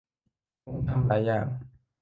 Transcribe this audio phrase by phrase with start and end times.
[0.65, 1.45] ลุงทำหลายอย่าง